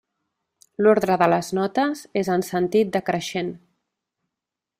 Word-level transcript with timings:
L'ordre 0.85 1.17
de 1.23 1.27
les 1.33 1.51
notes 1.57 2.01
és 2.23 2.33
en 2.39 2.47
sentit 2.49 2.91
decreixent. 2.99 3.53